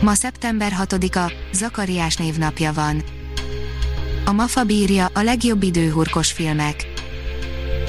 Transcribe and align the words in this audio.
Ma 0.00 0.14
szeptember 0.14 0.72
6-a, 0.78 1.32
Zakariás 1.52 2.16
névnapja 2.16 2.72
van. 2.72 3.02
A 4.24 4.32
Mafa 4.32 4.64
bírja 4.64 5.10
a 5.14 5.20
legjobb 5.20 5.62
időhurkos 5.62 6.32
filmek. 6.32 6.86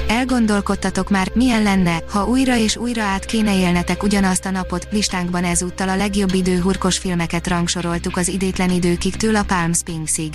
Elgondolkodtatok 0.08 1.10
már, 1.10 1.30
milyen 1.34 1.62
lenne, 1.62 2.02
ha 2.10 2.26
újra 2.26 2.56
és 2.56 2.76
újra 2.76 3.02
át 3.02 3.24
kéne 3.24 3.58
élnetek 3.58 4.02
ugyanazt 4.02 4.44
a 4.44 4.50
napot, 4.50 4.86
listánkban 4.90 5.44
ezúttal 5.44 5.88
a 5.88 5.96
legjobb 5.96 6.34
időhurkos 6.34 6.98
filmeket 6.98 7.46
rangsoroltuk 7.46 8.16
az 8.16 8.28
idétlen 8.28 8.70
időkig 8.70 9.16
től 9.16 9.36
a 9.36 9.44
Palm 9.44 9.72
Springsig. 9.72 10.34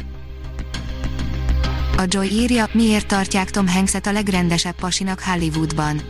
A 1.98 2.04
Joy 2.08 2.28
írja, 2.28 2.68
miért 2.72 3.08
tartják 3.08 3.50
Tom 3.50 3.68
Hankset 3.68 4.08
a 4.08 4.12
legrendesebb 4.12 4.76
pasinak 4.76 5.20
Hollywoodban 5.24 6.02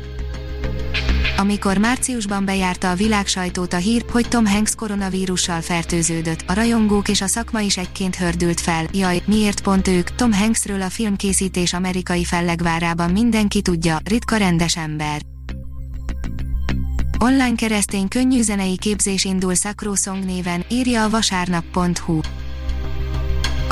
amikor 1.37 1.77
márciusban 1.77 2.45
bejárta 2.45 2.89
a 2.89 2.95
világ 2.95 3.27
sajtót 3.27 3.73
a 3.73 3.77
hír, 3.77 4.05
hogy 4.11 4.27
Tom 4.27 4.45
Hanks 4.45 4.75
koronavírussal 4.75 5.61
fertőződött, 5.61 6.43
a 6.47 6.53
rajongók 6.53 7.07
és 7.07 7.21
a 7.21 7.27
szakma 7.27 7.59
is 7.59 7.77
egyként 7.77 8.15
hördült 8.15 8.59
fel, 8.59 8.85
jaj, 8.93 9.21
miért 9.25 9.61
pont 9.61 9.87
ők, 9.87 10.15
Tom 10.15 10.33
Hanksről 10.33 10.81
a 10.81 10.89
filmkészítés 10.89 11.73
amerikai 11.73 12.23
fellegvárában 12.23 13.11
mindenki 13.11 13.61
tudja, 13.61 13.97
ritka 14.03 14.37
rendes 14.37 14.77
ember. 14.77 15.21
Online 17.19 17.55
keresztény 17.55 18.07
könnyű 18.07 18.41
zenei 18.41 18.77
képzés 18.77 19.23
indul 19.23 19.55
Sacro 19.55 19.95
Song 19.95 20.25
néven, 20.25 20.65
írja 20.69 21.03
a 21.03 21.09
vasárnap.hu. 21.09 22.19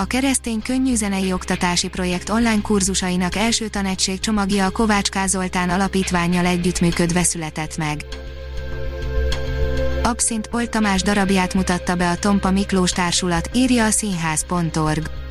A 0.03 0.05
keresztény 0.05 0.61
könnyűzenei 0.61 1.33
oktatási 1.33 1.87
projekt 1.87 2.29
online 2.29 2.61
kurzusainak 2.61 3.35
első 3.35 3.67
tanácség 3.67 4.19
csomagja 4.19 4.65
a 4.65 4.69
Kovács 4.69 5.09
Kázoltán 5.09 5.69
alapítványjal 5.69 6.45
együttműködve 6.45 7.23
született 7.23 7.77
meg. 7.77 8.05
Abszint 10.03 10.49
Olt 10.51 10.69
Tamás 10.69 11.01
darabját 11.01 11.53
mutatta 11.53 11.95
be 11.95 12.09
a 12.09 12.17
Tompa 12.17 12.51
Miklós 12.51 12.91
társulat, 12.91 13.49
írja 13.53 13.85
a 13.85 13.89
színház.org. 13.89 15.22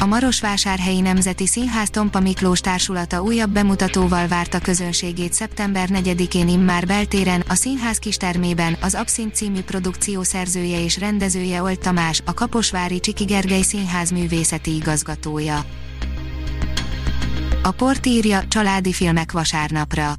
A 0.00 0.06
Marosvásárhelyi 0.06 1.00
Nemzeti 1.00 1.46
Színház 1.46 1.90
Tompa 1.90 2.20
Miklós 2.20 2.60
társulata 2.60 3.22
újabb 3.22 3.50
bemutatóval 3.50 4.28
várta 4.28 4.58
közönségét 4.58 5.32
szeptember 5.32 5.88
4-én 5.92 6.48
immár 6.48 6.86
beltéren, 6.86 7.44
a 7.48 7.54
színház 7.54 7.98
kistermében, 7.98 8.76
az 8.80 8.94
Abszint 8.94 9.34
című 9.34 9.60
produkció 9.60 10.22
szerzője 10.22 10.82
és 10.82 10.98
rendezője 10.98 11.62
Olt 11.62 11.80
Tamás, 11.80 12.22
a 12.24 12.34
Kaposvári 12.34 13.00
Csiki 13.00 13.24
Gergely 13.24 13.62
Színház 13.62 14.10
művészeti 14.10 14.74
igazgatója. 14.74 15.64
A 17.62 17.70
port 17.70 18.06
írja 18.06 18.44
családi 18.48 18.92
filmek 18.92 19.32
vasárnapra. 19.32 20.12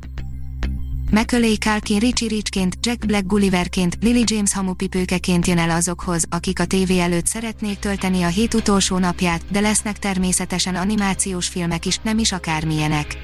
Macaulay 1.12 1.58
Culkin 1.58 2.00
Richie 2.00 2.30
Richként, 2.30 2.78
Jack 2.82 3.06
Black 3.06 3.26
Gulliverként, 3.26 3.98
Lily 4.02 4.24
James 4.26 4.54
hamupipőkeként 4.54 5.48
jön 5.48 5.58
el 5.58 5.70
azokhoz, 5.70 6.24
akik 6.30 6.60
a 6.60 6.66
tévé 6.66 7.00
előtt 7.00 7.26
szeretnék 7.26 7.80
tölteni 7.80 8.24
a 8.24 8.28
hét 8.28 8.54
utolsó 8.54 8.98
napját, 8.98 9.42
de 9.52 9.60
lesznek 9.60 10.00
természetesen 10.00 10.76
animációs 10.76 11.48
filmek 11.48 11.86
is, 11.86 11.98
nem 11.98 12.18
is 12.18 12.32
akármilyenek. 12.32 13.18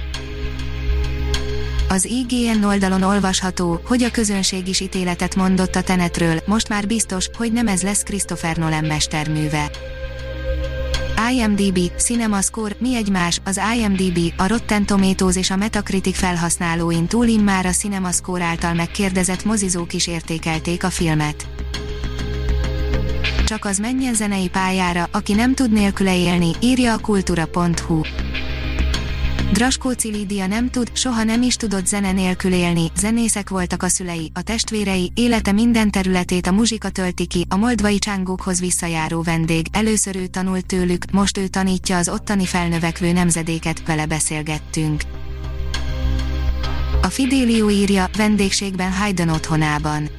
Az 1.90 2.06
IGN 2.06 2.63
oldalon 2.63 3.01
olvasható, 3.01 3.81
hogy 3.85 4.03
a 4.03 4.12
közönség 4.12 4.68
is 4.68 4.79
ítéletet 4.79 5.35
mondott 5.35 5.75
a 5.75 5.81
Tenetről, 5.81 6.41
most 6.45 6.69
már 6.69 6.88
biztos, 6.88 7.29
hogy 7.38 7.51
nem 7.51 7.68
ez 7.68 7.81
lesz 7.81 8.03
Christopher 8.03 8.57
Nolan 8.57 8.85
mesterműve. 8.85 9.72
IMDb, 11.31 11.91
CinemaScore, 11.97 12.75
mi 12.80 12.96
egymás, 12.96 13.41
az 13.46 13.62
IMDb, 13.78 14.34
a 14.38 14.47
Rotten 14.47 14.86
Tomatoes 14.86 15.36
és 15.36 15.50
a 15.50 15.56
Metacritic 15.56 16.18
felhasználóin 16.18 17.08
túl 17.08 17.25
immár 17.25 17.66
a 17.66 17.72
CinemaScore 17.72 18.44
által 18.44 18.74
megkérdezett 18.74 19.46
mozizók 19.46 19.94
is 19.94 20.08
értékelték 20.08 20.84
a 20.84 20.90
filmet. 20.90 21.47
Csak 23.46 23.66
az 23.66 23.78
menjen 23.78 24.13
zenei 24.13 24.50
pályára, 24.50 25.08
aki 25.12 25.34
nem 25.34 25.53
tud 25.53 25.72
nélküle 25.72 26.18
élni, 26.18 26.52
írja 26.59 26.94
a 26.94 27.00
kultura.hu. 27.00 28.02
Draskóci 29.51 30.09
Lídia 30.11 30.47
nem 30.47 30.69
tud, 30.69 30.89
soha 30.94 31.23
nem 31.23 31.41
is 31.41 31.56
tudott 31.56 31.88
zene 31.88 32.11
nélkül 32.11 32.53
élni, 32.53 32.91
zenészek 32.97 33.50
voltak 33.50 33.83
a 33.83 33.88
szülei, 33.88 34.31
a 34.33 34.41
testvérei, 34.41 35.11
élete 35.16 35.51
minden 35.51 35.91
területét 35.91 36.47
a 36.47 36.51
muzsika 36.51 36.89
tölti 36.89 37.25
ki, 37.25 37.45
a 37.50 37.56
moldvai 37.56 38.00
csángókhoz 38.00 38.59
visszajáró 38.59 39.22
vendég, 39.22 39.67
először 39.72 40.16
ő 40.16 40.28
tanult 40.28 40.66
tőlük, 40.66 41.11
most 41.11 41.38
ő 41.38 41.47
tanítja 41.47 41.97
az 41.97 42.09
ottani 42.09 42.45
felnövekvő 42.45 43.11
nemzedéket, 43.11 43.85
vele 43.85 44.06
beszélgettünk. 44.06 45.01
A 47.01 47.07
Fidelio 47.07 47.69
írja, 47.69 48.09
vendégségben 48.17 48.91
Haydn 48.91 49.29
otthonában. 49.29 50.09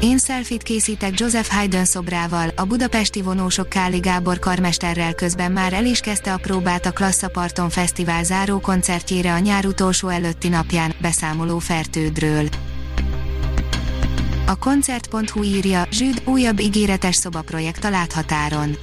Én 0.00 0.18
szelfit 0.18 0.62
készítek 0.62 1.20
Joseph 1.20 1.48
Haydn 1.48 1.84
szobrával, 1.84 2.48
a 2.56 2.64
budapesti 2.64 3.22
vonósok 3.22 3.68
Káli 3.68 3.98
Gábor 3.98 4.38
karmesterrel 4.38 5.14
közben 5.14 5.52
már 5.52 5.72
el 5.72 5.84
is 5.84 6.00
kezdte 6.00 6.32
a 6.32 6.36
próbát 6.36 6.86
a 6.86 6.92
Klasszaparton 6.92 7.70
Fesztivál 7.70 8.24
záró 8.24 8.60
koncertjére 8.60 9.32
a 9.32 9.38
nyár 9.38 9.66
utolsó 9.66 10.08
előtti 10.08 10.48
napján, 10.48 10.94
beszámoló 11.00 11.58
Fertődről. 11.58 12.48
A 14.46 14.58
koncert.hu 14.58 15.42
írja, 15.42 15.86
Zsűd 15.90 16.22
újabb 16.24 16.60
ígéretes 16.60 17.16
szobaprojekt 17.16 17.84
a 17.84 17.90
láthatáron. 17.90 18.76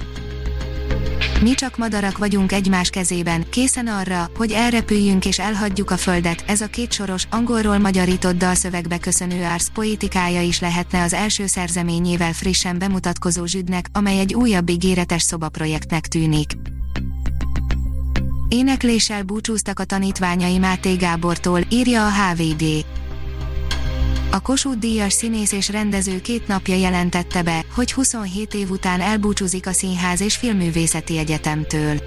Mi 1.42 1.54
csak 1.54 1.76
madarak 1.76 2.18
vagyunk 2.18 2.52
egymás 2.52 2.90
kezében, 2.90 3.48
készen 3.50 3.86
arra, 3.86 4.30
hogy 4.36 4.52
elrepüljünk 4.52 5.26
és 5.26 5.38
elhagyjuk 5.38 5.90
a 5.90 5.96
földet. 5.96 6.44
Ez 6.46 6.60
a 6.60 6.66
kétsoros, 6.66 7.26
angolról 7.30 7.78
magyarított 7.78 8.36
dalszövegbe 8.36 8.98
köszönő 8.98 9.42
ársz 9.42 9.70
poétikája 9.74 10.40
is 10.40 10.60
lehetne 10.60 11.02
az 11.02 11.12
első 11.12 11.46
szerzeményével 11.46 12.32
frissen 12.32 12.78
bemutatkozó 12.78 13.44
zsüdnek, 13.44 13.86
amely 13.92 14.18
egy 14.18 14.34
újabb 14.34 14.68
ígéretes 14.68 15.22
szobaprojektnek 15.22 16.06
tűnik. 16.06 16.52
Énekléssel 18.48 19.22
búcsúztak 19.22 19.78
a 19.78 19.84
tanítványai 19.84 20.58
Máté 20.58 20.94
Gábortól, 20.94 21.60
írja 21.70 22.06
a 22.06 22.10
HVD. 22.10 22.84
A 24.34 24.40
Kossuth 24.40 24.78
Díjas 24.78 25.12
színész 25.12 25.52
és 25.52 25.68
rendező 25.68 26.20
két 26.20 26.46
napja 26.46 26.76
jelentette 26.76 27.42
be, 27.42 27.64
hogy 27.74 27.92
27 27.92 28.54
év 28.54 28.70
után 28.70 29.00
elbúcsúzik 29.00 29.66
a 29.66 29.72
Színház 29.72 30.20
és 30.20 30.36
Filmművészeti 30.36 31.18
Egyetemtől. 31.18 32.00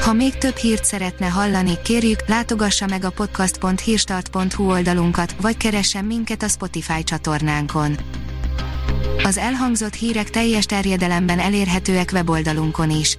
Ha 0.00 0.12
még 0.12 0.38
több 0.38 0.56
hírt 0.56 0.84
szeretne 0.84 1.26
hallani, 1.26 1.72
kérjük, 1.84 2.28
látogassa 2.28 2.86
meg 2.86 3.04
a 3.04 3.10
podcast.hírstart.hu 3.10 4.70
oldalunkat, 4.70 5.34
vagy 5.40 5.56
keressen 5.56 6.04
minket 6.04 6.42
a 6.42 6.48
Spotify 6.48 7.04
csatornánkon. 7.04 7.96
Az 9.22 9.38
elhangzott 9.38 9.94
hírek 9.94 10.30
teljes 10.30 10.66
terjedelemben 10.66 11.38
elérhetőek 11.38 12.10
weboldalunkon 12.12 12.90
is. 12.90 13.18